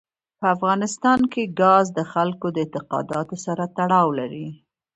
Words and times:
په 0.39 0.45
افغانستان 0.55 1.19
کې 1.31 1.53
ګاز 1.61 1.85
د 1.97 1.99
خلکو 2.13 2.47
د 2.51 2.57
اعتقاداتو 2.63 3.35
سره 3.45 3.63
تړاو 3.77 4.07
لري. 4.19 4.47